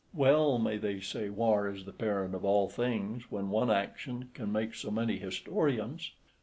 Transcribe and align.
Well 0.15 0.57
may 0.57 0.77
they 0.77 0.99
say 0.99 1.29
war 1.29 1.69
is 1.69 1.85
the 1.85 1.93
parent 1.93 2.33
of 2.33 2.43
all 2.43 2.67
things, 2.67 3.25
{19b} 3.25 3.25
when 3.29 3.49
one 3.51 3.69
action 3.69 4.31
can 4.33 4.51
make 4.51 4.73
so 4.73 4.89
many 4.89 5.17
historians. 5.19 6.09